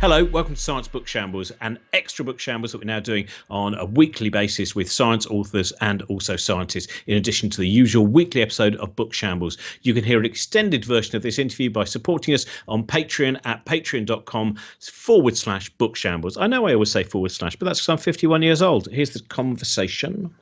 [0.00, 3.74] Hello, welcome to Science Book Shambles, an extra book shambles that we're now doing on
[3.74, 8.40] a weekly basis with science authors and also scientists, in addition to the usual weekly
[8.40, 9.58] episode of Book Shambles.
[9.82, 13.66] You can hear an extended version of this interview by supporting us on Patreon at
[13.66, 16.38] patreon.com forward slash book shambles.
[16.38, 18.88] I know I always say forward slash, but that's because I'm 51 years old.
[18.90, 20.34] Here's the conversation.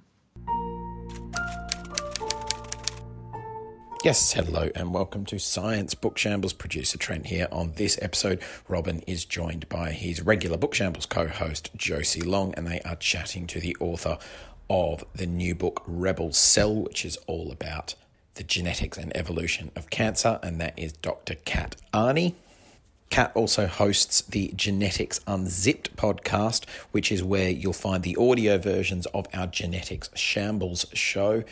[4.08, 6.54] Yes, hello and welcome to Science Book Shambles.
[6.54, 7.46] Producer Trent here.
[7.52, 12.54] On this episode, Robin is joined by his regular Book Shambles co host, Josie Long,
[12.54, 14.16] and they are chatting to the author
[14.70, 17.96] of the new book, Rebel Cell, which is all about
[18.36, 21.34] the genetics and evolution of cancer, and that is Dr.
[21.34, 22.32] Kat Arney.
[23.10, 29.04] Kat also hosts the Genetics Unzipped podcast, which is where you'll find the audio versions
[29.06, 31.44] of our Genetics Shambles show.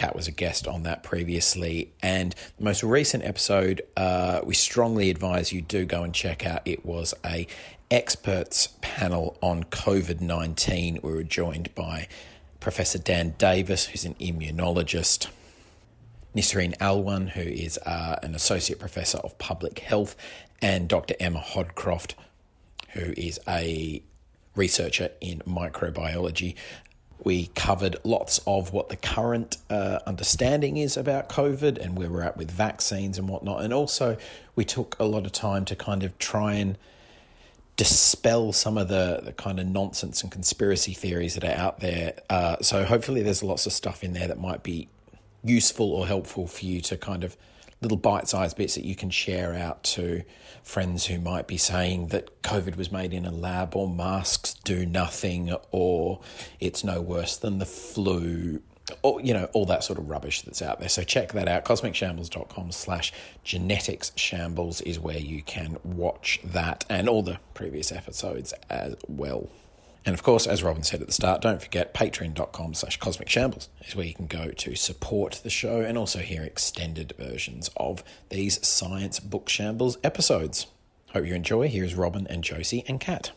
[0.00, 1.92] Kat was a guest on that previously.
[2.02, 6.62] And the most recent episode, uh, we strongly advise you do go and check out.
[6.64, 7.46] It was a
[7.90, 11.00] experts panel on COVID 19.
[11.02, 12.08] We were joined by
[12.60, 15.26] Professor Dan Davis, who's an immunologist,
[16.34, 20.16] Nisreen Alwan, who is uh, an associate professor of public health,
[20.62, 21.14] and Dr.
[21.20, 22.14] Emma Hodcroft,
[22.94, 24.02] who is a
[24.56, 26.54] researcher in microbiology.
[27.22, 32.22] We covered lots of what the current uh, understanding is about COVID and where we're
[32.22, 33.62] at with vaccines and whatnot.
[33.62, 34.16] And also,
[34.56, 36.78] we took a lot of time to kind of try and
[37.76, 42.14] dispel some of the, the kind of nonsense and conspiracy theories that are out there.
[42.30, 44.88] Uh, so, hopefully, there's lots of stuff in there that might be
[45.44, 47.36] useful or helpful for you to kind of
[47.80, 50.22] little bite sized bits that you can share out to
[50.62, 54.84] friends who might be saying that COVID was made in a lab or masks do
[54.84, 56.20] nothing or
[56.58, 58.60] it's no worse than the flu
[59.02, 60.88] or you know all that sort of rubbish that's out there.
[60.88, 61.64] So check that out.
[61.64, 63.12] Cosmicshambles.com slash
[63.44, 69.48] genetics shambles is where you can watch that and all the previous episodes as well
[70.04, 73.68] and of course, as Robin said at the start, don't forget patreon.com slash cosmic shambles
[73.86, 78.02] is where you can go to support the show and also hear extended versions of
[78.30, 80.66] these science book shambles episodes.
[81.12, 81.68] Hope you enjoy.
[81.68, 83.32] Here's Robin and Josie and Kat.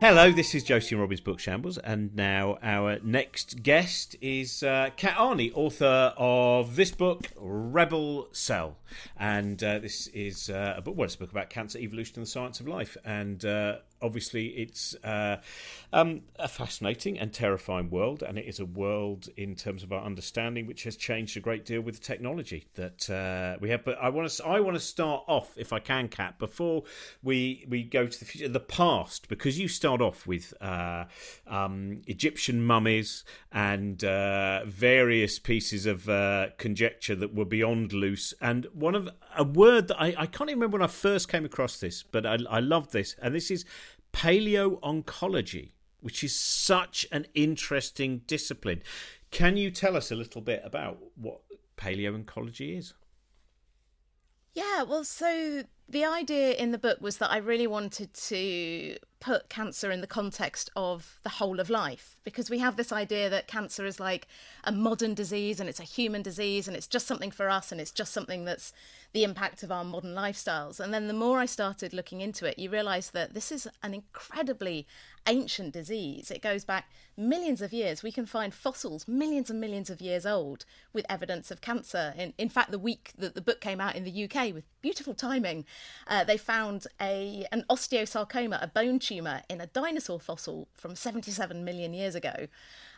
[0.00, 4.90] Hello, this is Josie and Robbie's Book Shambles, and now our next guest is uh,
[4.96, 8.76] Kat Arney, author of this book, Rebel Cell.
[9.18, 12.26] And uh, this is uh, a book, well, it's a book about cancer, evolution, and
[12.26, 12.96] the science of life.
[13.04, 15.36] And uh, obviously it's uh,
[15.92, 20.04] um, a fascinating and terrifying world, and it is a world in terms of our
[20.04, 23.84] understanding which has changed a great deal with the technology that uh, we have.
[23.84, 26.84] But I want to I want to start off, if I can, Kat, before
[27.22, 31.04] we we go to the future, the past, because you start off with uh,
[31.46, 38.66] um, Egyptian mummies and uh, various pieces of uh, conjecture that were beyond loose, and
[38.72, 41.80] one of a word that I, I can't even remember when I first came across
[41.80, 43.64] this, but I, I love this, and this is
[44.12, 48.82] paleo oncology, which is such an interesting discipline.
[49.30, 51.40] Can you tell us a little bit about what
[51.76, 52.94] paleo oncology is?
[54.54, 59.48] Yeah, well, so the idea in the book was that I really wanted to put
[59.48, 63.48] cancer in the context of the whole of life because we have this idea that
[63.48, 64.28] cancer is like
[64.64, 67.80] a modern disease and it's a human disease and it's just something for us and
[67.80, 68.72] it's just something that's
[69.12, 70.78] the impact of our modern lifestyles.
[70.78, 73.94] And then the more I started looking into it, you realize that this is an
[73.94, 74.86] incredibly
[75.26, 76.30] ancient disease.
[76.30, 78.02] It goes back millions of years.
[78.02, 82.14] We can find fossils millions and millions of years old with evidence of cancer.
[82.16, 85.14] In, in fact, the week that the book came out in the UK with beautiful
[85.14, 85.64] timing,
[86.06, 91.64] uh, they found a an osteosarcoma, a bone tumor, in a dinosaur fossil from 77
[91.64, 92.46] million years ago.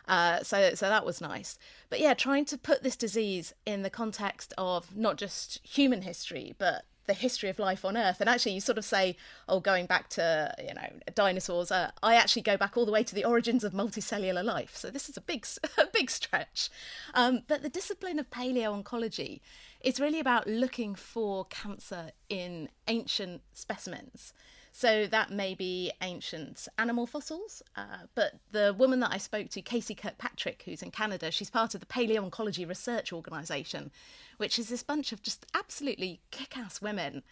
[0.07, 1.57] Uh, so, so that was nice.
[1.89, 6.55] But yeah, trying to put this disease in the context of not just human history,
[6.57, 8.21] but the history of life on Earth.
[8.21, 9.15] And actually, you sort of say,
[9.49, 11.71] oh, going back to you know dinosaurs.
[11.71, 14.75] Uh, I actually go back all the way to the origins of multicellular life.
[14.75, 15.45] So this is a big,
[15.77, 16.69] a big stretch.
[17.13, 19.41] Um, but the discipline of paleo oncology
[19.81, 24.33] is really about looking for cancer in ancient specimens.
[24.71, 27.61] So that may be ancient animal fossils.
[27.75, 31.75] Uh, but the woman that I spoke to, Casey Kirkpatrick, who's in Canada, she's part
[31.75, 33.91] of the Paleo-oncology Research Organisation,
[34.37, 37.23] which is this bunch of just absolutely kick ass women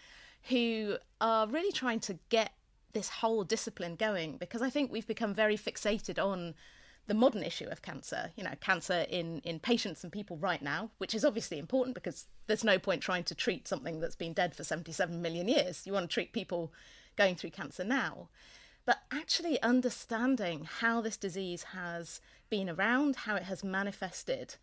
[0.50, 2.52] who are really trying to get
[2.94, 6.56] this whole discipline going because I think we've become very fixated on
[7.08, 10.92] the modern issue of cancer, you know, cancer in, in patients and people right now,
[11.00, 14.56] which is obviously important because there's no point trying to treat something that's been dead
[14.56, 15.88] for 77 million years.
[15.88, 16.72] You want to treat people
[17.20, 18.30] going through cancer now.
[18.86, 24.56] But actually understanding how this disease has been around, how it has manifested,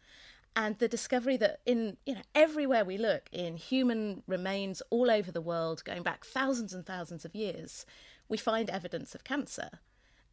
[0.57, 5.31] and the discovery that in you know everywhere we look in human remains all over
[5.31, 7.85] the world going back thousands and thousands of years
[8.29, 9.69] we find evidence of cancer.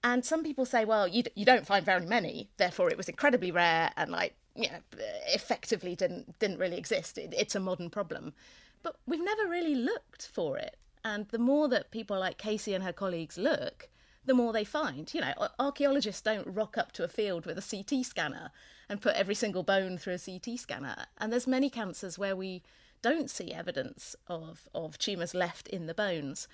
[0.02, 2.50] And some people say well you, you don't find very many.
[2.56, 4.80] Therefore it was incredibly rare and like you know
[5.28, 7.18] effectively didn't didn't really exist.
[7.18, 8.34] It, it's a modern problem.
[8.82, 12.84] But we've never really looked for it and the more that people like casey and
[12.84, 13.90] her colleagues look
[14.26, 15.14] the more they find.
[15.14, 18.52] You know, archaeologists don't rock up to a field with a CT scanner
[18.90, 21.06] and put every single bone through a CT scanner.
[21.18, 22.64] And there's many cancers where we
[23.02, 26.48] don't see evidence of, of tumours left in the bones.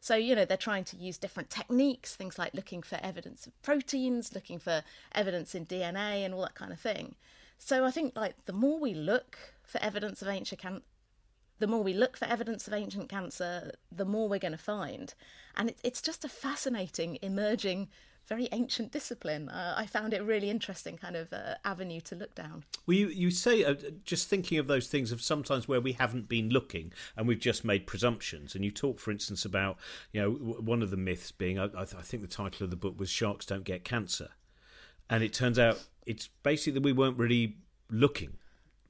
[0.00, 3.60] So, you know, they're trying to use different techniques, things like looking for evidence of
[3.62, 4.82] proteins, looking for
[5.12, 7.16] evidence in DNA and all that kind of thing.
[7.58, 10.60] So I think like the more we look for evidence of ancient
[11.58, 15.14] the more we look for evidence of ancient cancer, the more we're going to find.
[15.56, 17.88] And it, it's just a fascinating, emerging,
[18.26, 19.48] very ancient discipline.
[19.48, 22.64] Uh, I found it really interesting kind of uh, avenue to look down.
[22.86, 23.74] Well, you, you say, uh,
[24.04, 27.64] just thinking of those things of sometimes where we haven't been looking and we've just
[27.64, 28.54] made presumptions.
[28.54, 29.78] And you talk, for instance, about,
[30.12, 32.98] you know, one of the myths being, I, I think the title of the book
[32.98, 34.30] was Sharks Don't Get Cancer.
[35.08, 37.58] And it turns out it's basically that we weren't really
[37.88, 38.38] looking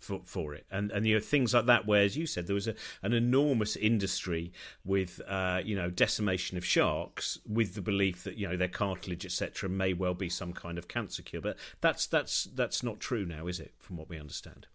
[0.06, 2.54] for, for it and and you know things like that where as you said there
[2.54, 4.52] was a, an enormous industry
[4.84, 9.26] with uh, you know decimation of sharks with the belief that you know their cartilage
[9.26, 13.26] etc may well be some kind of cancer cure but that's that's that's not true
[13.26, 14.68] now is it from what we understand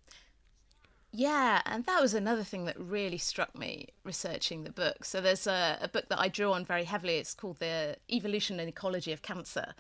[1.14, 5.04] yeah, and that was another thing that really struck me researching the book.
[5.04, 7.18] So there's a, a book that I drew on very heavily.
[7.18, 9.76] It's called The Evolution and Ecology of Cancer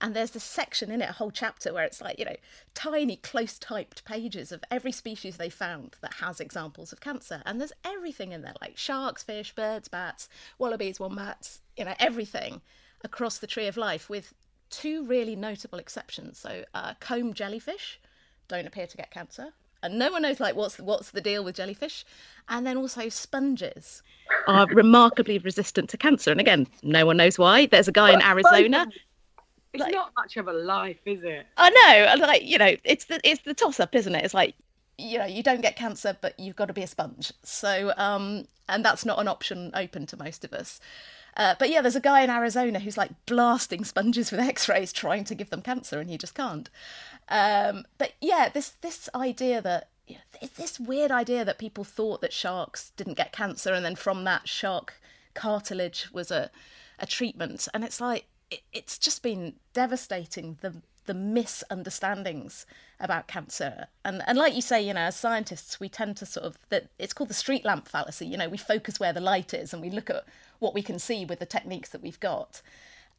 [0.00, 2.36] and there's this section in it, a whole chapter where it's like, you know,
[2.74, 7.42] tiny, close typed pages of every species they found that has examples of cancer.
[7.46, 10.28] And there's everything in there, like sharks, fish, birds, bats,
[10.58, 12.60] wallabies, wombats, you know, everything
[13.02, 14.34] across the tree of life, with
[14.68, 16.38] two really notable exceptions.
[16.38, 17.98] So, uh, comb jellyfish
[18.48, 19.52] don't appear to get cancer.
[19.82, 22.04] And no one knows like what's what's the deal with jellyfish,
[22.48, 24.02] and then also sponges
[24.48, 26.30] are remarkably resistant to cancer.
[26.30, 27.66] And again, no one knows why.
[27.66, 28.88] There's a guy in Arizona
[29.76, 31.46] it's like, not much of a life, is it?
[31.56, 32.26] I know.
[32.26, 34.24] Like you know, it's the it's the toss up, isn't it?
[34.24, 34.54] It's like
[34.98, 37.32] you know, you don't get cancer, but you've got to be a sponge.
[37.42, 40.80] So, um, and that's not an option open to most of us.
[41.36, 45.24] Uh, but yeah, there's a guy in Arizona who's like blasting sponges with X-rays, trying
[45.24, 46.70] to give them cancer, and he just can't.
[47.28, 52.20] Um, but yeah, this this idea that you know, this weird idea that people thought
[52.22, 54.94] that sharks didn't get cancer, and then from that shark
[55.34, 56.50] cartilage was a
[56.98, 58.24] a treatment, and it's like
[58.72, 60.74] it's just been devastating the
[61.06, 62.66] the misunderstandings
[62.98, 63.86] about cancer.
[64.04, 66.88] And and like you say you know as scientists we tend to sort of that
[66.98, 68.26] it's called the street lamp fallacy.
[68.26, 70.24] You know we focus where the light is and we look at
[70.58, 72.60] what we can see with the techniques that we've got.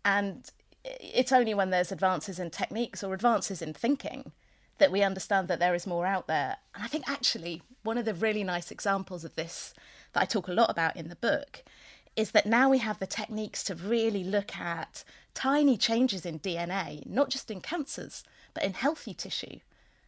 [0.03, 0.50] And
[0.83, 4.31] it's only when there's advances in techniques or advances in thinking
[4.77, 6.57] that we understand that there is more out there.
[6.75, 9.73] And i think actually one of the really nice examples of this
[10.13, 11.63] that i talk a lot about in the book
[12.17, 15.03] is that now we have the techniques to really look at
[15.35, 18.23] tiny changes in DNA, not just in cancers,
[18.55, 19.59] but in healthy tissue.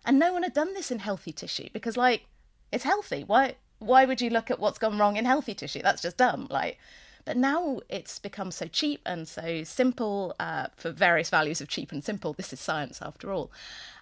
[0.04, 2.24] And no one had done this in healthy tissue because, like,
[2.72, 3.24] it's healthy.
[3.26, 3.56] Why?
[3.78, 5.82] Why would you look at what's gone wrong in healthy tissue?
[5.84, 6.48] That's just dumb.
[6.50, 6.80] Like,
[7.26, 11.92] but now it's become so cheap and so simple uh, for various values of cheap
[11.92, 12.34] and simple.
[12.34, 13.52] This is science after all.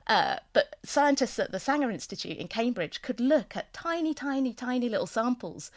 [0.08, 4.88] Uh, but scientists at the Sanger Institute in Cambridge could look at tiny, tiny, tiny
[4.88, 5.72] little samples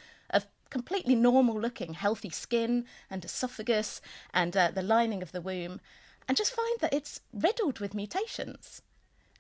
[0.71, 4.01] completely normal looking, healthy skin and esophagus
[4.33, 5.81] and uh, the lining of the womb,
[6.27, 8.83] and just find that it's riddled with mutations.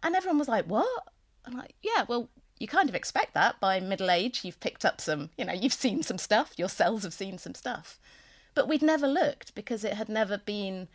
[0.03, 1.09] And everyone was like, What?
[1.45, 4.45] I'm like, Yeah, well, you kind of expect that by middle age.
[4.45, 7.55] You've picked up some, you know, you've seen some stuff, your cells have seen some
[7.55, 7.99] stuff.
[8.55, 10.89] But we'd never looked because it had never been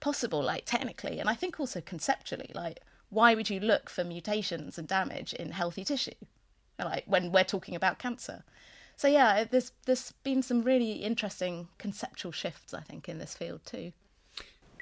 [0.00, 4.76] possible, like technically, and I think also conceptually, like, why would you look for mutations
[4.76, 6.12] and damage in healthy tissue?
[6.78, 8.42] Like when we're talking about cancer
[8.96, 13.60] so yeah, there's there's been some really interesting conceptual shifts, I think, in this field
[13.64, 13.92] too.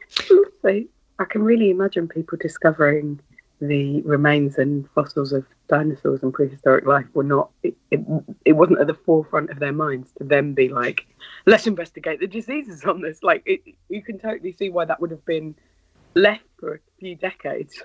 [0.08, 0.82] So
[1.18, 3.20] I can really imagine people discovering
[3.60, 8.00] the remains and fossils of dinosaurs and prehistoric life were not it, it,
[8.44, 11.06] it, wasn't at the forefront of their minds to then be like
[11.46, 13.22] let's investigate the diseases on this.
[13.22, 15.54] Like it, you can totally see why that would have been
[16.14, 17.80] left for a few decades.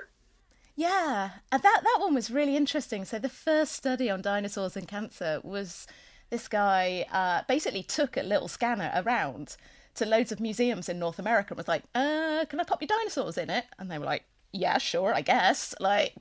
[0.75, 3.05] Yeah that that one was really interesting.
[3.05, 5.87] So the first study on dinosaurs and cancer was
[6.29, 9.55] this guy uh, basically took a little scanner around
[9.95, 12.87] to loads of museums in North America and was like, uh, can I pop your
[12.87, 13.65] dinosaurs in it?
[13.79, 16.13] And they were like, yeah, sure, I guess, like,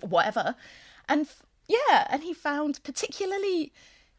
[0.00, 0.54] whatever.
[1.08, 1.26] And
[1.68, 3.72] yeah, and he found particularly,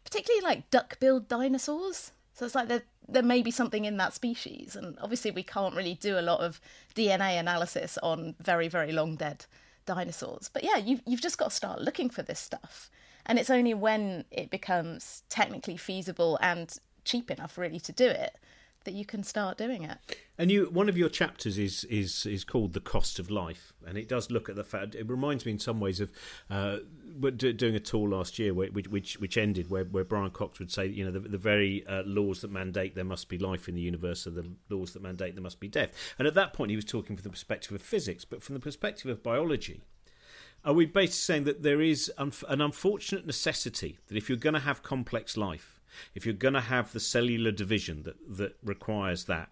[0.03, 2.11] particularly like duck-billed dinosaurs.
[2.33, 4.75] So it's like there, there may be something in that species.
[4.75, 6.59] And obviously we can't really do a lot of
[6.95, 9.45] DNA analysis on very, very long dead
[9.85, 10.49] dinosaurs.
[10.51, 12.89] But yeah, you've, you've just got to start looking for this stuff.
[13.25, 16.75] And it's only when it becomes technically feasible and
[17.05, 18.37] cheap enough, really, to do it
[18.85, 19.97] that you can start doing it.
[20.37, 23.97] And you, one of your chapters is is is called the cost of life, and
[23.97, 24.95] it does look at the fact.
[24.95, 26.11] It reminds me in some ways of
[26.49, 26.77] uh,
[27.37, 30.87] doing a tour last year, which which, which ended where, where Brian Cox would say,
[30.87, 33.81] you know, the, the very uh, laws that mandate there must be life in the
[33.81, 35.91] universe are the laws that mandate there must be death.
[36.17, 38.61] And at that point, he was talking from the perspective of physics, but from the
[38.61, 39.81] perspective of biology.
[40.65, 44.59] Are we basically saying that there is an unfortunate necessity that if you're going to
[44.61, 45.81] have complex life,
[46.15, 49.49] if you're going to have the cellular division that, that requires that,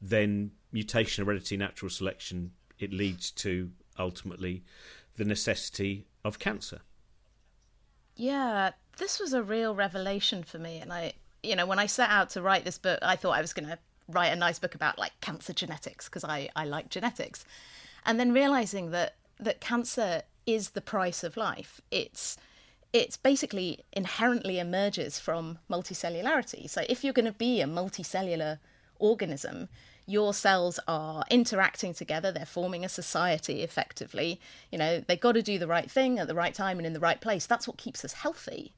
[0.00, 4.62] then mutation, heredity, natural selection, it leads to ultimately
[5.16, 6.80] the necessity of cancer.
[8.14, 10.78] Yeah, this was a real revelation for me.
[10.78, 13.40] And I, you know, when I set out to write this book, I thought I
[13.40, 13.78] was going to
[14.08, 17.44] write a nice book about like cancer genetics because I, I like genetics.
[18.06, 21.80] And then realizing that, that cancer is the price of life.
[21.90, 22.36] It's
[22.92, 26.70] it's basically inherently emerges from multicellularity.
[26.70, 28.58] So if you're going to be a multicellular
[28.98, 29.68] organism,
[30.06, 34.40] your cells are interacting together, they're forming a society effectively.
[34.72, 36.94] You know, they've got to do the right thing at the right time and in
[36.94, 37.44] the right place.
[37.44, 38.72] That's what keeps us healthy.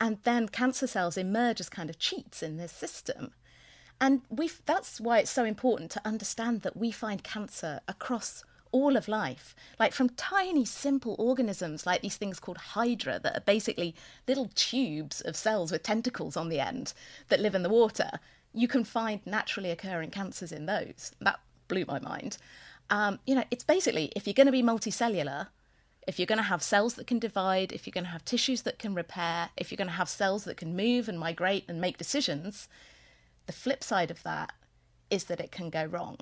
[0.00, 3.32] And then cancer cells emerge as kind of cheats in this system.
[4.00, 8.96] And we that's why it's so important to understand that we find cancer across all
[8.96, 13.94] of life, like from tiny, simple organisms like these things called hydra that are basically
[14.28, 16.92] little tubes of cells with tentacles on the end
[17.28, 18.10] that live in the water.
[18.52, 21.12] You can find naturally occurring cancers in those.
[21.20, 22.36] That blew my mind.
[22.90, 25.48] Um, you know, it's basically if you're going to be multicellular,
[26.06, 28.62] if you're going to have cells that can divide, if you're going to have tissues
[28.62, 31.80] that can repair, if you're going to have cells that can move and migrate and
[31.80, 32.68] make decisions,
[33.46, 34.52] the flip side of that
[35.10, 36.16] is that it can go wrong.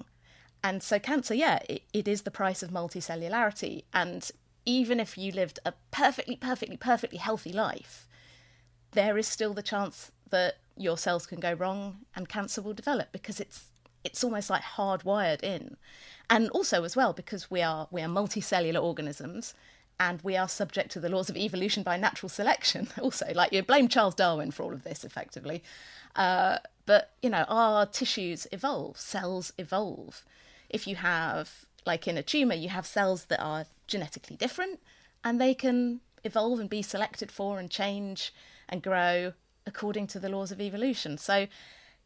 [0.62, 3.84] And so, cancer, yeah, it, it is the price of multicellularity.
[3.92, 4.30] And
[4.64, 8.08] even if you lived a perfectly, perfectly, perfectly healthy life,
[8.92, 13.12] there is still the chance that your cells can go wrong and cancer will develop
[13.12, 13.66] because it's
[14.04, 15.76] it's almost like hardwired in.
[16.30, 19.54] And also as well because we are we are multicellular organisms
[20.00, 23.62] and we are subject to the laws of evolution by natural selection also like you
[23.62, 25.62] blame charles darwin for all of this effectively
[26.16, 30.24] uh, but you know our tissues evolve cells evolve
[30.70, 34.80] if you have, like in a tumour, you have cells that are genetically different
[35.24, 38.32] and they can evolve and be selected for and change
[38.68, 39.32] and grow
[39.66, 41.18] according to the laws of evolution.
[41.18, 41.46] So,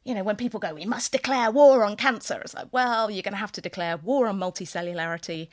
[0.05, 3.23] you know, when people go, we must declare war on cancer, it's like, well, you're
[3.23, 5.49] going to have to declare war on multicellularity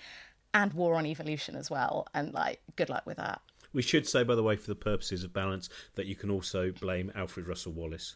[0.53, 2.07] and war on evolution as well.
[2.13, 3.41] And, like, good luck with that.
[3.71, 6.71] We should say, by the way, for the purposes of balance, that you can also
[6.71, 8.15] blame Alfred Russel Wallace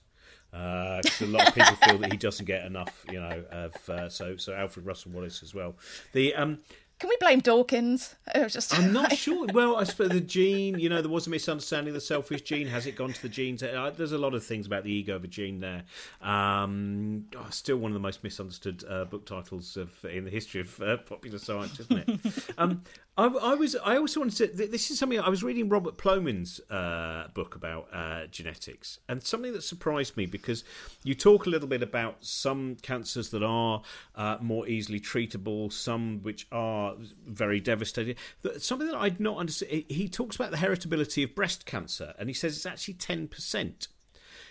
[0.54, 3.44] because uh, a lot of people feel that he doesn't get enough, you know.
[3.52, 5.76] Of uh, so so Alfred Russel Wallace as well.
[6.14, 6.60] The um,
[7.00, 8.16] can we blame Dawkins?
[8.48, 9.48] just I'm not sure.
[9.54, 11.94] Well, I suppose the gene, you know, there was a misunderstanding.
[11.94, 13.64] The selfish gene has it gone to the genes?
[13.64, 15.84] Uh, there's a lot of things about the ego of a gene there.
[16.22, 20.62] Um, oh, still one of the most misunderstood uh, book titles of in the history
[20.62, 22.50] of uh, popular science, isn't it?
[22.58, 22.84] um,
[23.16, 23.76] I, I, was.
[23.76, 24.68] I also wanted to.
[24.68, 29.54] This is something I was reading Robert Plomin's uh, book about uh, genetics, and something
[29.54, 30.64] that surprised me because
[31.04, 33.84] you talk a little bit about some cancers that are
[34.16, 36.96] uh, more easily treatable, some which are
[37.28, 38.16] very devastating.
[38.58, 39.86] Something that I'd not understood.
[39.88, 43.90] He talks about the heritability of breast cancer, and he says it's actually ten percent.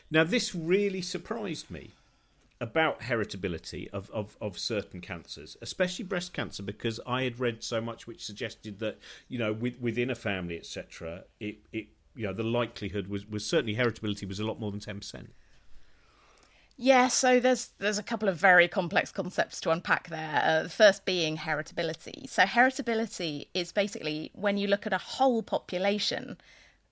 [0.09, 1.91] Now, this really surprised me
[2.63, 7.81] about heritability of, of, of certain cancers, especially breast cancer, because I had read so
[7.81, 12.33] much which suggested that you know with, within a family, etc., it, it you know
[12.33, 15.35] the likelihood was, was certainly heritability was a lot more than ten percent.
[16.77, 20.41] Yeah, so there's there's a couple of very complex concepts to unpack there.
[20.45, 22.29] Uh, the first being heritability.
[22.29, 26.39] So heritability is basically when you look at a whole population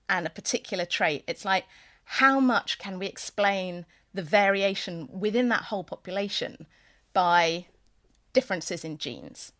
[0.09, 1.63] and a particular trait, it's like
[2.03, 6.67] how much can we explain the variation within that whole population
[7.13, 7.65] by
[8.33, 9.53] differences in genes.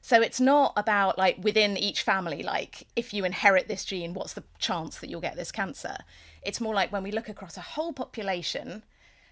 [0.00, 4.34] So it's not about like within each family, like if you inherit this gene, what's
[4.34, 5.96] the chance that you'll get this cancer?
[6.42, 8.84] It's more like when we look across a whole population,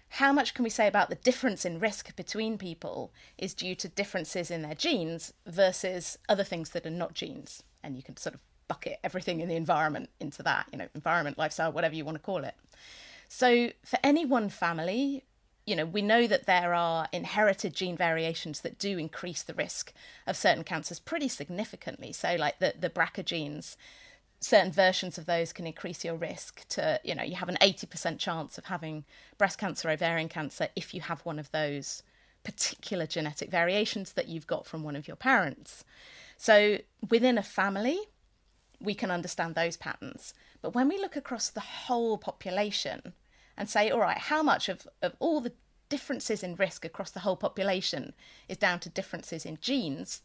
[0.09, 3.87] how much can we say about the difference in risk between people is due to
[3.87, 7.63] differences in their genes versus other things that are not genes?
[7.83, 11.37] And you can sort of bucket everything in the environment into that, you know, environment,
[11.37, 12.55] lifestyle, whatever you want to call it.
[13.27, 15.23] So, for any one family,
[15.65, 19.93] you know, we know that there are inherited gene variations that do increase the risk
[20.25, 22.13] of certain cancers pretty significantly.
[22.13, 23.75] So, like the, the BRCA genes,
[24.39, 28.17] certain versions of those can increase your risk to, you know, you have an 80%
[28.19, 29.03] chance of having
[29.37, 32.03] breast cancer, ovarian cancer if you have one of those
[32.43, 35.83] particular genetic variations that you've got from one of your parents.
[36.37, 36.77] So
[37.09, 37.99] within a family,
[38.79, 40.33] we can understand those patterns.
[40.67, 43.13] But when we look across the whole population
[43.55, 45.53] and say, all right, how much of, of all the
[45.87, 48.13] differences in risk across the whole population
[48.49, 50.23] is down to differences in genes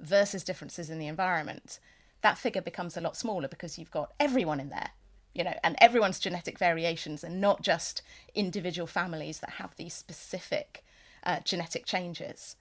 [0.00, 1.78] versus differences in the environment,
[2.22, 4.90] that figure becomes a lot smaller because you've got everyone in there,
[5.32, 8.02] you know, and everyone's genetic variations and not just
[8.34, 10.84] individual families that have these specific
[11.22, 12.56] uh, genetic changes.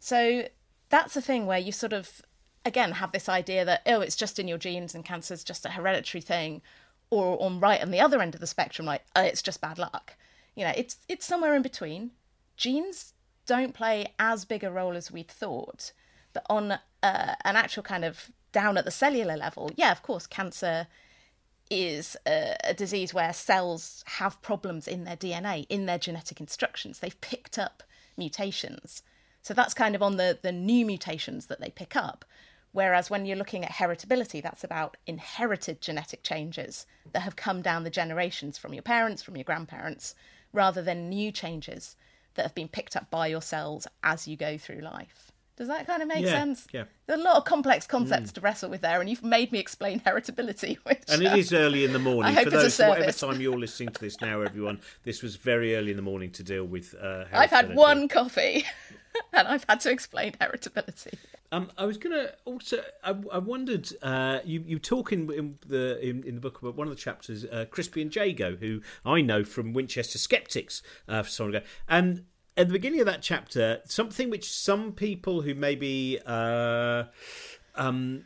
[0.00, 0.48] So
[0.90, 2.20] that's a thing where you sort of,
[2.64, 5.70] again, have this idea that, oh, it's just in your genes and cancer's just a
[5.70, 6.62] hereditary thing.
[7.10, 9.78] Or on right on the other end of the spectrum, like, oh, it's just bad
[9.78, 10.16] luck.
[10.56, 12.10] You know, it's it's somewhere in between.
[12.56, 13.12] Genes
[13.46, 15.92] don't play as big a role as we'd thought,
[16.32, 20.26] but on uh, an actual kind of down at the cellular level, yeah, of course,
[20.26, 20.86] cancer
[21.70, 26.98] is a, a, disease where cells have problems in their DNA, in their genetic instructions.
[26.98, 27.82] They've picked up
[28.16, 29.02] mutations.
[29.42, 32.24] So that's kind of on the, the new mutations that they pick up.
[32.74, 37.84] Whereas when you're looking at heritability, that's about inherited genetic changes that have come down
[37.84, 40.16] the generations from your parents, from your grandparents,
[40.52, 41.94] rather than new changes
[42.34, 45.30] that have been picked up by your cells as you go through life.
[45.56, 46.66] Does that kind of make yeah, sense?
[46.72, 46.84] Yeah.
[47.06, 48.34] There's a lot of complex concepts mm.
[48.34, 50.78] to wrestle with there, and you've made me explain heritability.
[50.82, 52.24] Which, and it uh, is early in the morning.
[52.24, 55.22] I hope For it's those, a whatever time you're listening to this now, everyone, this
[55.22, 56.96] was very early in the morning to deal with.
[57.00, 58.64] Uh, I've had one coffee,
[59.32, 61.14] and I've had to explain heritability.
[61.52, 62.82] Um, I was going to also.
[63.02, 63.88] I, I wondered.
[64.02, 67.00] Uh, you you talk in, in the in, in, the book about one of the
[67.00, 67.66] chapters, uh,
[67.96, 72.24] and Jago, who I know from Winchester Skeptics uh, for long ago, and
[72.56, 77.04] at the beginning of that chapter, something which some people who maybe, uh,
[77.74, 78.24] um,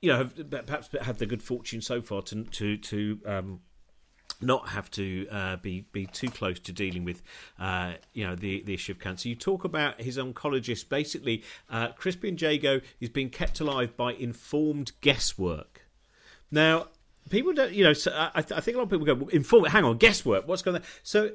[0.00, 3.60] you know, have perhaps have the good fortune so far to to to um,
[4.40, 7.22] not have to uh, be be too close to dealing with,
[7.58, 9.28] uh, you know, the the issue of cancer.
[9.28, 10.88] You talk about his oncologist.
[10.88, 15.82] Basically, uh, Crispian Jago is being kept alive by informed guesswork.
[16.50, 16.88] Now,
[17.30, 19.68] people don't, you know, so I, I think a lot of people go, informed.
[19.68, 20.46] Hang on, guesswork.
[20.46, 20.82] What's going on?
[21.02, 21.32] So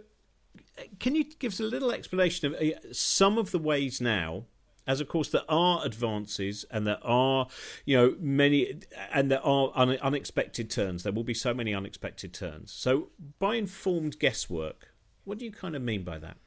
[0.99, 4.45] can you give us a little explanation of uh, some of the ways now
[4.87, 7.47] as of course there are advances and there are
[7.85, 11.03] you know many and there are un- unexpected turns.
[11.03, 12.71] There will be so many unexpected turns.
[12.71, 14.89] So by informed guesswork
[15.23, 16.37] what do you kind of mean by that?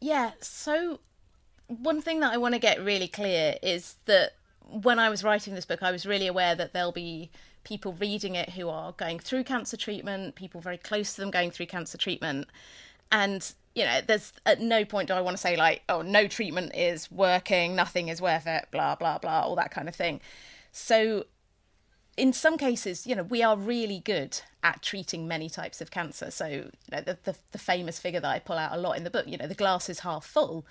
[0.00, 1.00] Yeah so
[1.66, 5.54] one thing that i want to get really clear is that when i was writing
[5.54, 7.30] this book i was really aware that there'll be
[7.64, 11.50] people reading it who are going through cancer treatment people very close to them going
[11.50, 12.46] through cancer treatment.
[13.10, 16.26] And you know there's at no point do i want to say like oh no
[16.28, 20.20] treatment is working nothing is worth it blah blah blah all that kind of thing.
[20.72, 21.26] So
[22.16, 26.30] in some cases, you know, we are really good at treating many types of cancer.
[26.30, 29.04] So, you know, the, the, the, famous figure that I pull out a lot in
[29.04, 30.64] the book, you know, the glass is half full.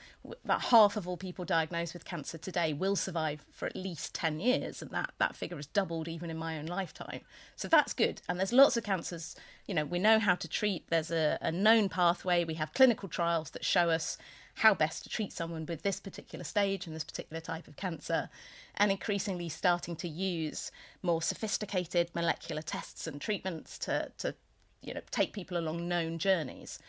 [0.43, 4.39] About half of all people diagnosed with cancer today will survive for at least 10
[4.39, 4.81] years.
[4.81, 7.21] And that, that figure has doubled even in my own lifetime.
[7.55, 8.21] So that's good.
[8.27, 9.35] And there's lots of cancers,
[9.67, 10.89] you know, we know how to treat.
[10.89, 12.45] There's a, a known pathway.
[12.45, 14.17] We have clinical trials that show us
[14.55, 18.29] how best to treat someone with this particular stage and this particular type of cancer,
[18.75, 24.35] and increasingly starting to use more sophisticated molecular tests and treatments to, to
[24.81, 26.79] you know, take people along known journeys.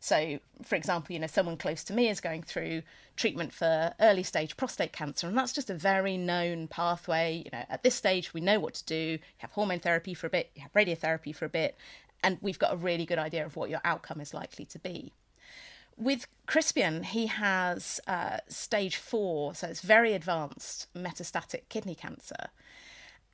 [0.00, 2.82] So, for example, you know, someone close to me is going through
[3.16, 7.42] treatment for early stage prostate cancer, and that's just a very known pathway.
[7.42, 8.94] You know, at this stage, we know what to do.
[8.94, 11.78] You have hormone therapy for a bit, you have radiotherapy for a bit,
[12.22, 15.10] and we've got a really good idea of what your outcome is likely to be.
[15.96, 22.48] With Crispian, he has uh, stage four, so it's very advanced metastatic kidney cancer.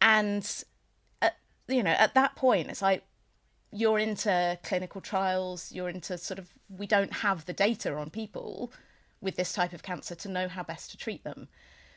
[0.00, 0.64] And,
[1.22, 1.36] at,
[1.68, 3.04] you know, at that point, it's like
[3.72, 8.72] you're into clinical trials, you're into sort of, we don't have the data on people
[9.20, 11.48] with this type of cancer to know how best to treat them.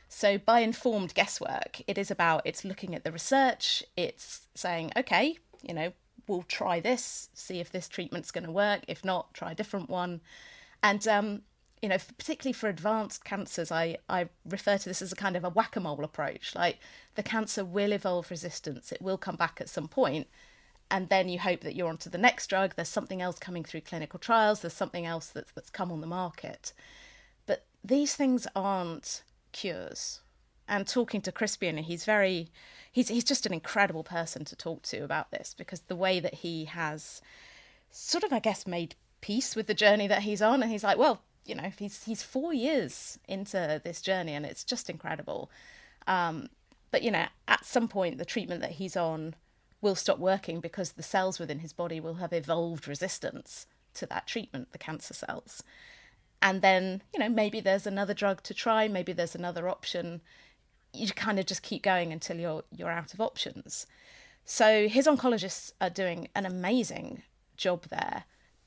[0.08, 5.38] So, by informed guesswork, it is about it's looking at the research, it's saying, okay,
[5.62, 5.92] you know,
[6.26, 8.82] we'll try this, see if this treatment's going to work.
[8.88, 10.20] If not, try a different one.
[10.82, 11.42] And um,
[11.84, 15.44] you know, particularly for advanced cancers, I, I refer to this as a kind of
[15.44, 16.54] a whack a mole approach.
[16.54, 16.78] Like
[17.14, 20.26] the cancer will evolve resistance, it will come back at some point,
[20.90, 22.74] and then you hope that you're onto the next drug.
[22.74, 26.06] There's something else coming through clinical trials, there's something else that's, that's come on the
[26.06, 26.72] market.
[27.44, 30.20] But these things aren't cures.
[30.66, 32.50] And talking to Crispian, he's very,
[32.90, 36.34] he's, he's just an incredible person to talk to about this because the way that
[36.36, 37.20] he has
[37.90, 40.98] sort of, I guess, made peace with the journey that he's on and he's like
[40.98, 45.50] well you know he's he's four years into this journey and it's just incredible.
[46.06, 46.50] Um,
[46.90, 49.34] but you know at some point the treatment that he's on
[49.80, 54.26] will stop working because the cells within his body will have evolved resistance to that
[54.26, 55.62] treatment the cancer cells.
[56.42, 60.20] And then you know maybe there's another drug to try maybe there's another option
[60.94, 63.86] you kind of just keep going until you're you're out of options.
[64.44, 67.22] So his oncologists are doing an amazing
[67.56, 68.24] job there.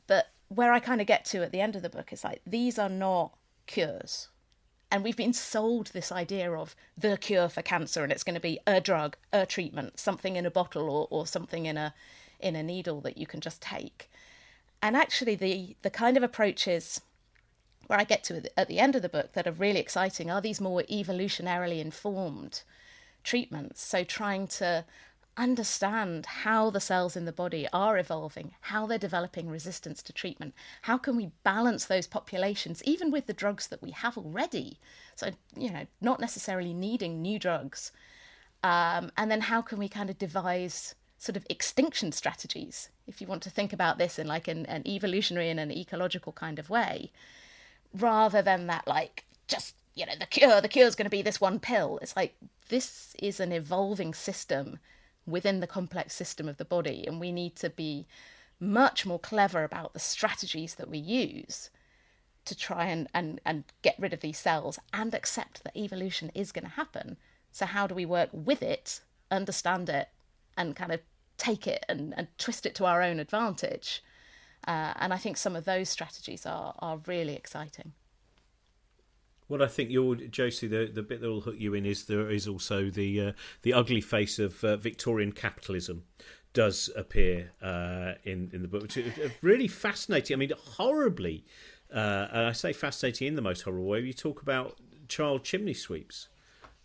[0.08, 2.42] But where i kind of get to at the end of the book is like
[2.46, 3.36] these are not
[3.66, 4.30] cures.
[4.90, 8.42] And we've been sold this idea of the cure for cancer and it's going to
[8.42, 11.94] be a drug a treatment something in a bottle or, or something in a
[12.40, 14.10] in a needle that you can just take.
[14.82, 17.02] And actually the the kind of approaches
[17.88, 20.42] where I get to at the end of the book that are really exciting are
[20.42, 22.62] these more evolutionarily informed
[23.24, 23.82] treatments.
[23.82, 24.86] So trying to
[25.38, 30.54] understand how the cells in the body are evolving, how they're developing resistance to treatment.
[30.84, 34.80] How can we balance those populations, even with the drugs that we have already?
[35.16, 37.92] So, you know, not necessarily needing new drugs.
[38.64, 43.28] Um, and then how can we kind of devise sort of extinction strategies, if you
[43.28, 46.70] want to think about this in like an, an evolutionary and an ecological kind of
[46.70, 47.12] way,
[48.02, 51.22] rather than that like just you know the cure the cure is going to be
[51.22, 52.36] this one pill it's like
[52.70, 54.80] this is an evolving system
[55.26, 58.06] within the complex system of the body and we need to be
[58.60, 61.70] much more clever about the strategies that we use
[62.48, 66.52] to try and, and, and get rid of these cells and accept that evolution is
[66.52, 67.18] going to happen.
[67.52, 70.10] So, how do we work with it, understand it,
[70.58, 71.02] and kind of
[71.38, 74.02] take it and, and twist it to our own advantage?
[74.66, 77.94] Uh, and I think some of those strategies are, are really exciting.
[79.50, 82.30] Well, I think you're, Josie, the, the bit that will hook you in is there
[82.30, 86.04] is also the uh, the ugly face of uh, Victorian capitalism
[86.52, 90.36] does appear uh, in in the book, which is really fascinating.
[90.36, 91.46] I mean, horribly,
[91.94, 94.02] uh, and I say fascinating in the most horrible way.
[94.02, 96.28] You talk about child chimney sweeps.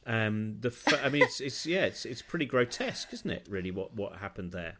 [0.06, 3.46] Um, the fa- I mean, it's, it's yeah, it's it's pretty grotesque, isn't it?
[3.48, 4.76] Really, what what happened there?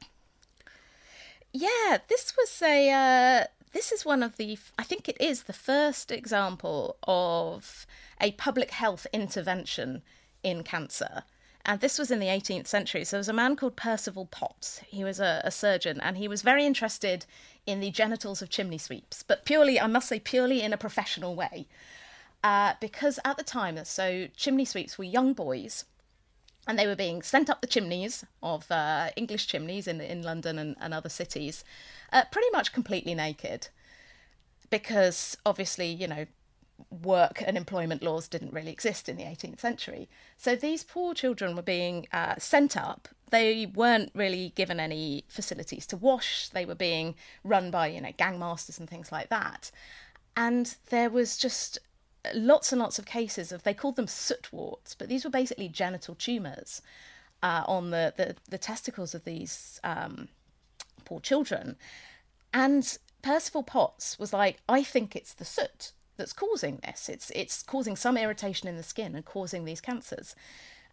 [1.52, 2.90] Yeah, this was a.
[2.90, 4.58] Uh, this is one of the.
[4.78, 7.86] I think it is the first example of
[8.20, 10.02] a public health intervention
[10.42, 11.24] in cancer.
[11.64, 13.04] And this was in the 18th century.
[13.04, 14.78] So there was a man called Percival Potts.
[14.78, 17.24] He was a, a surgeon and he was very interested
[17.66, 21.36] in the genitals of chimney sweeps, but purely, I must say, purely in a professional
[21.36, 21.68] way.
[22.42, 25.84] Uh, because at the time, so chimney sweeps were young boys
[26.66, 30.58] and they were being sent up the chimneys of uh, English chimneys in, in London
[30.58, 31.64] and, and other cities,
[32.12, 33.68] uh, pretty much completely naked,
[34.70, 36.26] because obviously, you know,
[36.90, 40.08] work and employment laws didn't really exist in the 18th century.
[40.36, 43.08] So these poor children were being uh, sent up.
[43.30, 46.48] They weren't really given any facilities to wash.
[46.48, 49.70] They were being run by, you know, gangmasters and things like that.
[50.36, 51.78] And there was just
[52.34, 55.68] lots and lots of cases of they called them soot warts, but these were basically
[55.68, 56.82] genital tumors
[57.42, 60.28] uh, on the, the, the testicles of these um,
[61.04, 61.76] poor children.
[62.54, 67.08] And Percival Potts was like, I think it's the soot that's causing this.
[67.08, 70.34] It's it's causing some irritation in the skin and causing these cancers.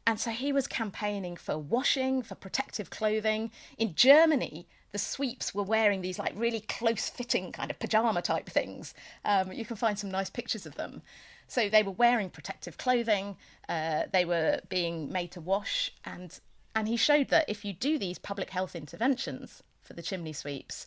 [0.08, 3.52] And so he was campaigning for washing, for protective clothing.
[3.78, 8.49] In Germany, the sweeps were wearing these like really close fitting kind of pajama type
[8.49, 8.93] things.
[9.23, 11.02] Um, you can find some nice pictures of them.
[11.47, 13.38] So they were wearing protective clothing.
[13.67, 16.39] Uh, they were being made to wash, and
[16.75, 20.86] and he showed that if you do these public health interventions for the chimney sweeps,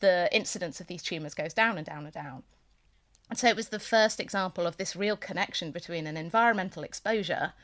[0.00, 2.44] the incidence of these tumours goes down and down and down.
[3.28, 7.54] And so it was the first example of this real connection between an environmental exposure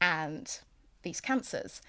[0.00, 0.58] and
[1.02, 1.80] these cancers.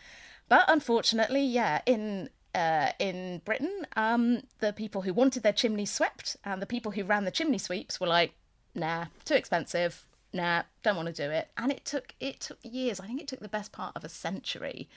[0.47, 6.37] But unfortunately, yeah, in uh, in Britain, um, the people who wanted their chimneys swept
[6.43, 8.33] and the people who ran the chimney sweeps were like,
[8.73, 10.05] nah, too expensive.
[10.33, 11.49] Nah, don't want to do it.
[11.57, 12.99] And it took it took years.
[12.99, 14.89] I think it took the best part of a century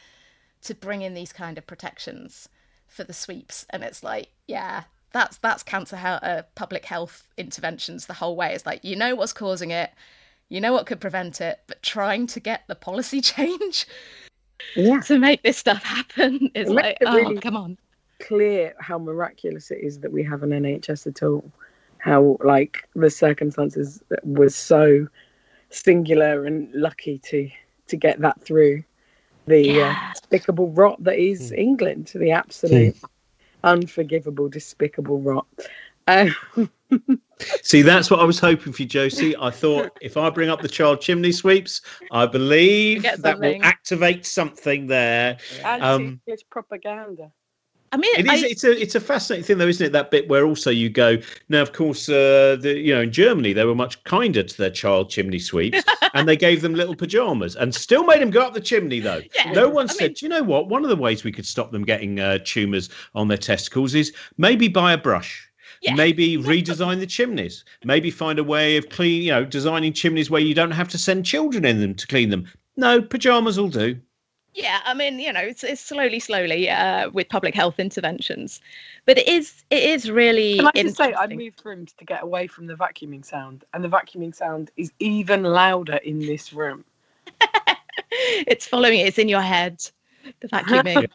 [0.63, 2.49] to bring in these kind of protections
[2.87, 3.65] for the sweeps.
[3.71, 8.55] And it's like, yeah, that's that's cancer uh, public health interventions the whole way.
[8.55, 9.93] It's like you know what's causing it,
[10.49, 13.87] you know what could prevent it, but trying to get the policy change
[14.77, 15.01] yeah.
[15.01, 17.79] to make this stuff happen is like, oh, really come on.
[18.21, 21.51] Clear how miraculous it is that we have an NHS at all.
[21.99, 25.07] How like the circumstances was so
[25.71, 27.51] singular and lucky to
[27.89, 28.83] to get that through
[29.47, 29.91] the uh, yeah.
[29.91, 31.59] uh, despicable rot that is mm.
[31.59, 33.09] England, the absolute mm.
[33.65, 35.47] unforgivable, despicable rot.
[36.07, 36.35] Um,
[37.63, 39.37] See, that's what I was hoping for you, Josie.
[39.37, 44.27] I thought if I bring up the child chimney sweeps, I believe that will activate
[44.27, 45.39] something there.
[45.65, 47.33] Um, it's propaganda.
[47.93, 48.45] I mean, it is.
[48.45, 49.91] I, it's a it's a fascinating thing, though, isn't it?
[49.91, 51.17] That bit where also you go.
[51.49, 54.71] Now, of course, uh, the you know in Germany they were much kinder to their
[54.71, 55.83] child chimney sweeps,
[56.15, 59.01] and they gave them little pajamas, and still made them go up the chimney.
[59.01, 59.51] Though yeah.
[59.53, 60.69] no one I said, mean, you know what?
[60.69, 64.13] One of the ways we could stop them getting uh, tumors on their testicles is
[64.37, 65.50] maybe buy a brush
[65.81, 65.95] Yeah.
[65.95, 67.65] Maybe redesign the chimneys.
[67.85, 70.99] Maybe find a way of clean, you know, designing chimneys where you don't have to
[70.99, 72.47] send children in them to clean them.
[72.77, 74.01] No, pajamas will do.
[74.53, 78.61] Yeah, I mean, you know, it's, it's slowly, slowly uh, with public health interventions,
[79.07, 80.57] but it is it is really.
[80.57, 83.85] Can I just say, I moved rooms to get away from the vacuuming sound, and
[83.85, 86.85] the vacuuming sound is even louder in this room.
[88.11, 89.01] it's following.
[89.01, 89.89] It's in your head
[90.41, 91.09] the vacuuming.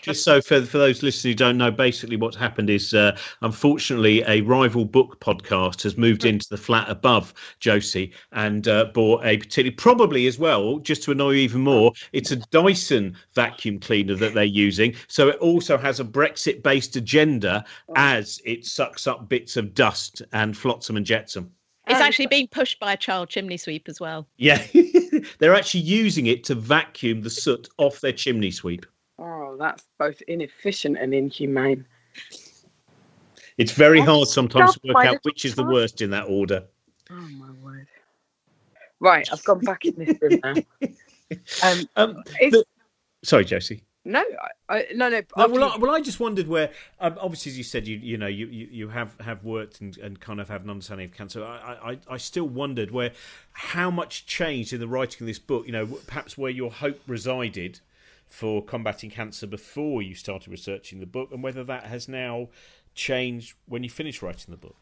[0.00, 4.22] Just so for, for those listeners who don't know, basically what's happened is uh, unfortunately
[4.26, 9.38] a rival book podcast has moved into the flat above Josie and uh, bought a
[9.38, 14.14] particularly, probably as well, just to annoy you even more, it's a Dyson vacuum cleaner
[14.14, 14.94] that they're using.
[15.08, 17.94] So it also has a Brexit based agenda oh.
[17.96, 21.50] as it sucks up bits of dust and flotsam and jetsam.
[21.86, 24.28] It's actually being pushed by a child chimney sweep as well.
[24.36, 24.62] Yeah,
[25.38, 28.86] they're actually using it to vacuum the soot off their chimney sweep.
[29.18, 31.86] Oh, that's both inefficient and inhumane.
[33.58, 36.64] It's very hard sometimes to work out which is the worst in that order.
[37.10, 37.86] Oh my word!
[39.00, 40.54] Right, I've gone back in this room now.
[41.62, 42.64] Um, um, the,
[43.22, 43.84] sorry, Josie.
[44.04, 44.24] No,
[44.68, 45.20] I, no, no.
[45.36, 46.70] no well, I, well, I just wondered where.
[47.00, 49.96] Um, obviously, as you said, you you know, you, you, you have have worked and,
[49.98, 51.44] and kind of have an understanding of cancer.
[51.44, 53.12] I, I I still wondered where
[53.52, 55.66] how much changed in the writing of this book.
[55.66, 57.80] You know, perhaps where your hope resided
[58.26, 62.48] for combating cancer before you started researching the book, and whether that has now
[62.94, 64.76] changed when you finish writing the book.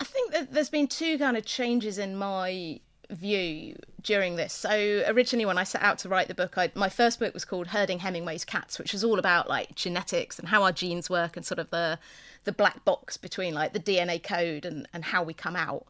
[0.00, 2.80] I think that there's been two kind of changes in my
[3.12, 4.52] view during this.
[4.52, 7.44] So originally, when I set out to write the book, I, my first book was
[7.44, 11.36] called Herding Hemingway's Cats, which was all about like genetics and how our genes work
[11.36, 11.98] and sort of the
[12.44, 15.86] the black box between like the DNA code and and how we come out.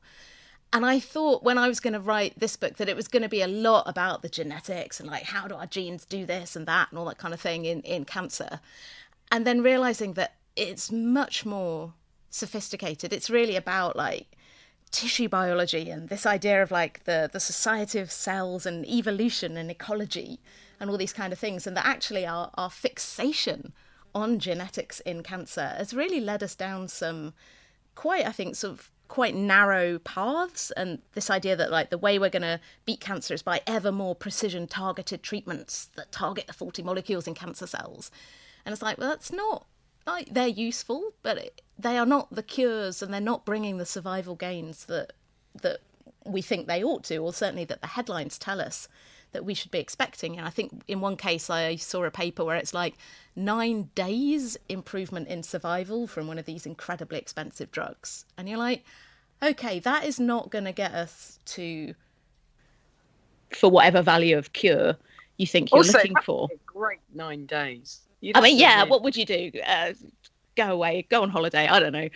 [0.74, 3.22] And I thought when I was going to write this book that it was going
[3.22, 6.56] to be a lot about the genetics and like how do our genes do this
[6.56, 8.60] and that and all that kind of thing in in cancer.
[9.30, 11.94] And then realizing that it's much more
[12.30, 13.12] sophisticated.
[13.12, 14.26] It's really about like
[14.92, 19.70] tissue biology and this idea of like the the society of cells and evolution and
[19.70, 20.38] ecology
[20.78, 23.72] and all these kind of things and that actually our, our fixation
[24.14, 27.32] on genetics in cancer has really led us down some
[27.94, 30.70] quite i think sort of quite narrow paths.
[30.70, 33.92] And this idea that like the way we're going to beat cancer is by ever
[33.92, 38.10] more precision targeted treatments that target the faulty molecules in cancer cells.
[38.64, 39.66] And it's like well that's not
[40.06, 44.34] like they're useful, but they are not the cures, and they're not bringing the survival
[44.34, 45.12] gains that
[45.62, 45.80] that
[46.24, 48.88] we think they ought to, or certainly that the headlines tell us
[49.32, 50.36] that we should be expecting.
[50.36, 52.94] And I think in one case I saw a paper where it's like
[53.34, 58.84] nine days improvement in survival from one of these incredibly expensive drugs, and you're like,
[59.42, 61.94] okay, that is not going to get us to
[63.50, 64.96] for whatever value of cure
[65.36, 66.48] you think you're also, looking for.
[66.66, 68.00] great nine days.
[68.22, 69.50] You'd I mean, yeah, what would you do?
[69.66, 69.92] Uh,
[70.56, 71.66] go away, go on holiday.
[71.66, 72.08] I don't know.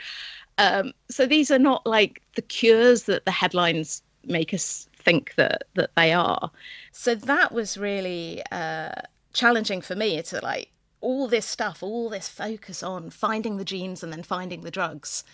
[0.59, 5.65] Um, so these are not like the cures that the headlines make us think that
[5.75, 6.51] that they are.
[6.93, 8.93] So that was really uh,
[9.33, 14.03] challenging for me to like all this stuff, all this focus on finding the genes
[14.03, 15.25] and then finding the drugs.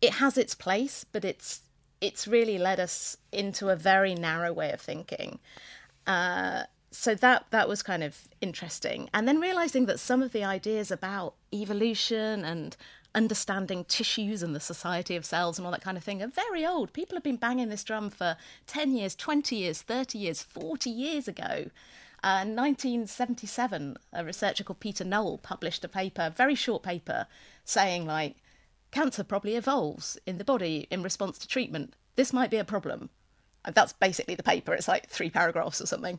[0.00, 1.60] It has its place, but it's
[2.00, 5.38] it's really led us into a very narrow way of thinking.
[6.06, 6.64] Uh,
[6.96, 9.10] so that that was kind of interesting.
[9.12, 12.76] And then realizing that some of the ideas about evolution and
[13.14, 16.66] understanding tissues and the society of cells and all that kind of thing are very
[16.66, 16.92] old.
[16.92, 21.28] People have been banging this drum for 10 years 20 years 30 years 40 years
[21.28, 21.70] ago.
[22.24, 27.26] Uh, in 1977 a researcher called Peter Nowell published a paper a very short paper
[27.64, 28.36] saying like
[28.90, 31.94] cancer probably evolves in the body in response to treatment.
[32.16, 33.10] This might be a problem.
[33.74, 34.74] That's basically the paper.
[34.74, 36.18] It's like three paragraphs or something.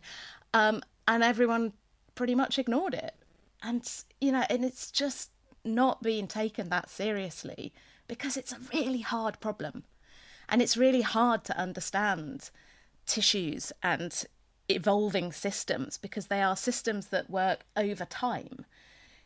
[0.54, 1.74] Um, and everyone
[2.16, 3.16] pretty much ignored it.
[3.62, 3.90] And,
[4.22, 5.32] you know, and it's just
[5.64, 7.74] not being taken that seriously
[8.08, 9.84] because it's a really hard problem.
[10.50, 12.50] And it's really hard to understand
[13.06, 14.26] tissues and
[14.70, 18.66] evolving systems because they are systems that work over time,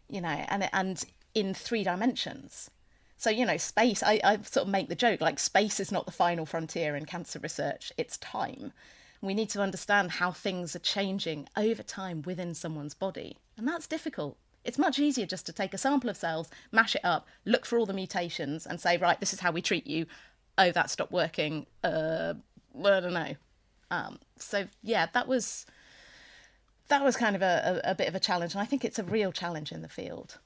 [0.07, 1.03] you know, and, and
[1.33, 2.69] in three dimensions.
[3.17, 6.05] So, you know, space, I, I sort of make the joke like space is not
[6.05, 8.73] the final frontier in cancer research, it's time.
[9.21, 13.37] We need to understand how things are changing over time within someone's body.
[13.57, 14.37] And that's difficult.
[14.63, 17.77] It's much easier just to take a sample of cells, mash it up, look for
[17.77, 20.05] all the mutations, and say, right, this is how we treat you.
[20.57, 21.65] Oh, that stopped working.
[21.83, 22.33] Uh,
[22.77, 23.35] I don't know.
[23.89, 25.65] Um, so yeah, that was
[26.87, 28.99] that was kind of a, a, a bit of a challenge, and I think it's
[28.99, 30.39] a real challenge in the field.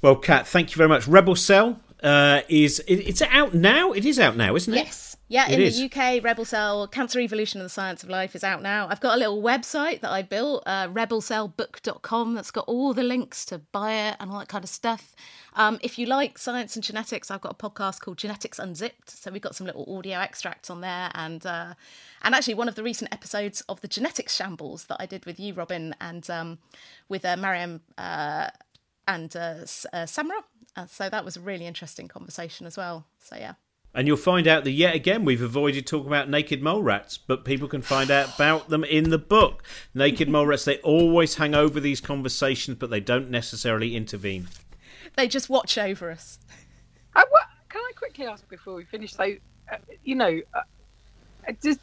[0.00, 1.08] Well, Kat, thank you very much.
[1.08, 3.92] Rebel Cell uh, is it, it's out now.
[3.92, 4.76] It is out now, isn't it?
[4.76, 5.11] Yes.
[5.32, 5.78] Yeah, It in is.
[5.78, 8.86] the UK, Rebel Cell Cancer Evolution and the Science of Life is out now.
[8.90, 13.46] I've got a little website that I built, uh, rebelcellbook.com, that's got all the links
[13.46, 15.16] to buy it and all that kind of stuff.
[15.54, 19.08] Um, if you like science and genetics, I've got a podcast called Genetics Unzipped.
[19.08, 21.10] So we've got some little audio extracts on there.
[21.14, 21.74] And uh,
[22.20, 25.40] and actually, one of the recent episodes of the Genetics Shambles that I did with
[25.40, 26.58] you, Robin, and um,
[27.08, 28.50] with uh, Mariam uh,
[29.08, 29.64] and uh,
[29.94, 30.42] uh, Samra.
[30.76, 33.06] Uh, so that was a really interesting conversation as well.
[33.18, 33.54] So yeah.
[33.94, 37.44] And you'll find out that yet again we've avoided talking about naked mole rats, but
[37.44, 39.62] people can find out about them in the book.
[39.94, 44.48] Naked mole rats, they always hang over these conversations, but they don't necessarily intervene.
[45.16, 46.38] They just watch over us.
[47.14, 49.12] I, what, can I quickly ask before we finish?
[49.12, 49.24] So,
[49.70, 51.78] uh, you know, uh, does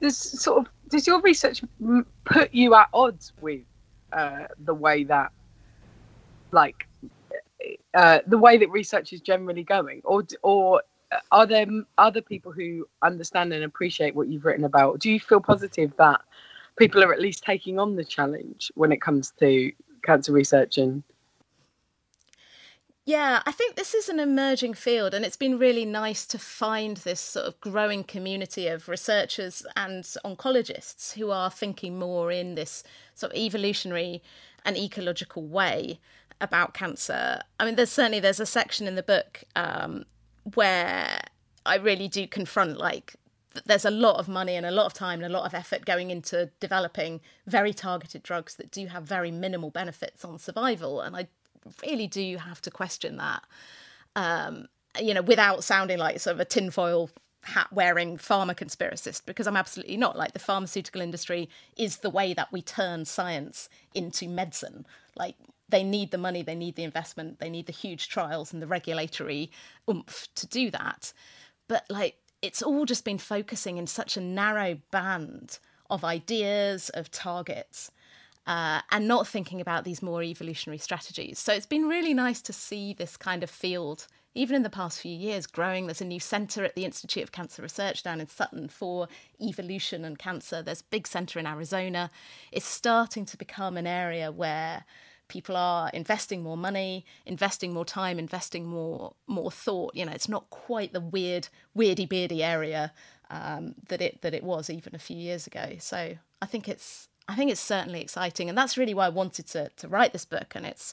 [0.00, 1.62] does sort of does your research
[2.24, 3.62] put you at odds with
[4.12, 5.32] uh, the way that,
[6.52, 6.86] like,
[7.94, 10.82] uh, the way that research is generally going, or or
[11.30, 11.66] are there
[11.98, 14.98] other people who understand and appreciate what you've written about?
[14.98, 16.20] Do you feel positive that
[16.76, 21.02] people are at least taking on the challenge when it comes to cancer research and
[23.04, 26.98] Yeah, I think this is an emerging field, and it's been really nice to find
[26.98, 32.84] this sort of growing community of researchers and oncologists who are thinking more in this
[33.14, 34.22] sort of evolutionary
[34.64, 35.98] and ecological way
[36.42, 37.40] about cancer.
[37.58, 40.04] I mean, there's certainly there's a section in the book um,
[40.54, 41.20] where
[41.64, 43.14] I really do confront like
[43.64, 45.84] there's a lot of money and a lot of time and a lot of effort
[45.84, 51.16] going into developing very targeted drugs that do have very minimal benefits on survival, and
[51.16, 51.28] I
[51.82, 53.42] really do have to question that.
[54.16, 54.66] Um,
[55.00, 57.08] you know, without sounding like sort of a tinfoil
[57.44, 60.16] hat wearing pharma conspiracist, because I'm absolutely not.
[60.16, 64.86] Like the pharmaceutical industry is the way that we turn science into medicine.
[65.16, 65.36] Like
[65.72, 68.66] they need the money, they need the investment, they need the huge trials and the
[68.68, 69.50] regulatory
[69.90, 71.12] oomph to do that.
[71.66, 75.58] But like it's all just been focusing in such a narrow band
[75.90, 77.90] of ideas, of targets
[78.46, 81.38] uh, and not thinking about these more evolutionary strategies.
[81.38, 85.00] So it's been really nice to see this kind of field, even in the past
[85.00, 85.86] few years, growing.
[85.86, 89.06] There's a new centre at the Institute of Cancer Research down in Sutton for
[89.40, 90.62] evolution and cancer.
[90.62, 92.10] There's a big centre in Arizona.
[92.50, 94.84] It's starting to become an area where
[95.32, 99.96] people are investing more money, investing more time, investing more more thought.
[99.96, 102.92] You know, it's not quite the weird, weirdy beardy area
[103.30, 105.76] um, that it that it was even a few years ago.
[105.78, 109.46] So I think it's I think it's certainly exciting, and that's really why I wanted
[109.48, 110.52] to to write this book.
[110.54, 110.92] And it's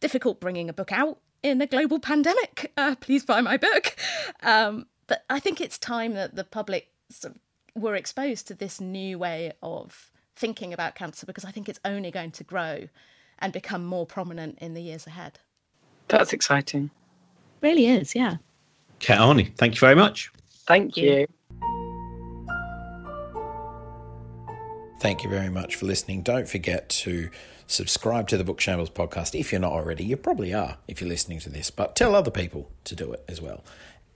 [0.00, 2.72] difficult bringing a book out in a global pandemic.
[2.76, 3.96] Uh, please buy my book.
[4.42, 8.80] Um, but I think it's time that the public sort of were exposed to this
[8.80, 12.88] new way of thinking about cancer because I think it's only going to grow
[13.38, 15.38] and become more prominent in the years ahead.
[16.08, 16.90] that's exciting.
[17.60, 18.36] Really is, yeah.
[19.00, 20.30] Kat Arney, thank you very much.
[20.66, 21.10] Thank you.
[21.10, 21.26] you.
[25.00, 26.22] Thank you very much for listening.
[26.22, 27.28] Don't forget to
[27.66, 30.04] subscribe to the Book Shambles podcast if you're not already.
[30.04, 33.22] You probably are if you're listening to this, but tell other people to do it
[33.28, 33.62] as well.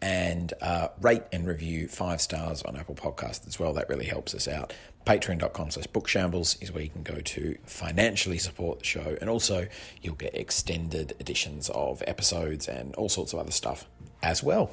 [0.00, 3.72] And uh, rate and review five stars on Apple Podcasts as well.
[3.72, 4.72] That really helps us out.
[5.06, 9.16] Patreon.com slash bookshambles is where you can go to financially support the show.
[9.20, 9.66] And also,
[10.02, 13.86] you'll get extended editions of episodes and all sorts of other stuff
[14.22, 14.70] as well.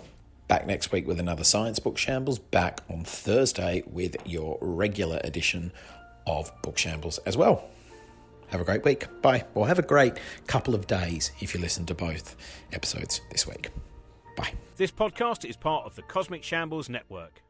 [0.47, 2.37] Back next week with another Science Book Shambles.
[2.37, 5.71] Back on Thursday with your regular edition
[6.27, 7.67] of Book Shambles as well.
[8.49, 9.07] Have a great week.
[9.21, 9.45] Bye.
[9.55, 10.13] Or have a great
[10.45, 12.35] couple of days if you listen to both
[12.71, 13.69] episodes this week.
[14.35, 14.53] Bye.
[14.77, 17.41] This podcast is part of the Cosmic Shambles Network.